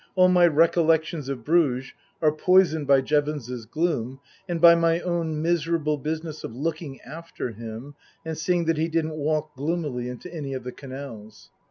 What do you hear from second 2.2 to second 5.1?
are poisoned by Jevons's gloom and by my